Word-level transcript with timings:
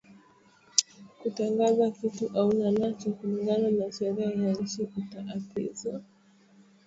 Kutangaza 1.19 1.91
kitu 1.91 2.29
auna 2.37 2.71
nacho 2.71 3.11
kulingana 3.11 3.71
na 3.71 3.91
sheria 3.91 4.25
ya 4.25 4.49
inchi 4.53 4.81
uta 4.83 5.25
apizwa 5.35 6.01